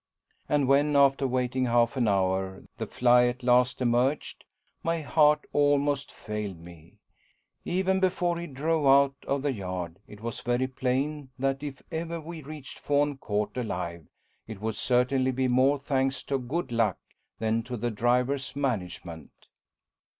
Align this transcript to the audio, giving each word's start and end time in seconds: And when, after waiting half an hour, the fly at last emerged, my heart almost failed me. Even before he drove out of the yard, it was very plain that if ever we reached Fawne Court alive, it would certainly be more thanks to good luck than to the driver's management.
And 0.49 0.67
when, 0.67 0.95
after 0.95 1.27
waiting 1.27 1.65
half 1.65 1.95
an 1.95 2.07
hour, 2.07 2.63
the 2.79 2.87
fly 2.87 3.27
at 3.27 3.43
last 3.43 3.81
emerged, 3.81 4.45
my 4.81 5.01
heart 5.01 5.45
almost 5.53 6.11
failed 6.11 6.57
me. 6.59 6.97
Even 7.65 7.99
before 7.99 8.39
he 8.39 8.47
drove 8.47 8.87
out 8.87 9.13
of 9.27 9.43
the 9.43 9.51
yard, 9.53 9.99
it 10.07 10.19
was 10.19 10.41
very 10.41 10.65
plain 10.65 11.29
that 11.37 11.61
if 11.61 11.83
ever 11.91 12.19
we 12.19 12.41
reached 12.41 12.79
Fawne 12.79 13.15
Court 13.17 13.55
alive, 13.55 14.07
it 14.47 14.59
would 14.59 14.75
certainly 14.75 15.29
be 15.29 15.47
more 15.47 15.77
thanks 15.77 16.23
to 16.23 16.39
good 16.39 16.71
luck 16.71 16.97
than 17.37 17.61
to 17.61 17.77
the 17.77 17.91
driver's 17.91 18.55
management. 18.55 19.29